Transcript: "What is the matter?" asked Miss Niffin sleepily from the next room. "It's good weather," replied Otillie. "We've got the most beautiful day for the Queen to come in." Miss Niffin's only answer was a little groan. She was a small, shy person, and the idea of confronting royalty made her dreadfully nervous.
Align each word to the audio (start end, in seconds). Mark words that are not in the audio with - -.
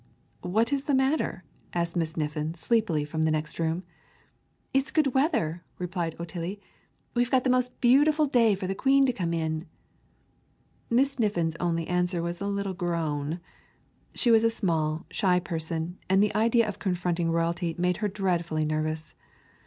"What 0.41 0.73
is 0.73 0.85
the 0.85 0.95
matter?" 0.95 1.43
asked 1.75 1.95
Miss 1.95 2.17
Niffin 2.17 2.55
sleepily 2.55 3.05
from 3.05 3.21
the 3.21 3.29
next 3.29 3.59
room. 3.59 3.83
"It's 4.73 4.89
good 4.89 5.13
weather," 5.13 5.63
replied 5.77 6.15
Otillie. 6.17 6.59
"We've 7.13 7.29
got 7.29 7.43
the 7.43 7.51
most 7.51 7.79
beautiful 7.81 8.25
day 8.25 8.55
for 8.55 8.65
the 8.65 8.73
Queen 8.73 9.05
to 9.05 9.13
come 9.13 9.31
in." 9.31 9.67
Miss 10.89 11.19
Niffin's 11.19 11.55
only 11.57 11.87
answer 11.87 12.23
was 12.23 12.41
a 12.41 12.47
little 12.47 12.73
groan. 12.73 13.41
She 14.15 14.31
was 14.31 14.43
a 14.43 14.49
small, 14.49 15.05
shy 15.11 15.39
person, 15.39 15.99
and 16.09 16.23
the 16.23 16.33
idea 16.33 16.67
of 16.67 16.79
confronting 16.79 17.29
royalty 17.31 17.75
made 17.77 17.97
her 17.97 18.07
dreadfully 18.07 18.65
nervous. 18.65 19.13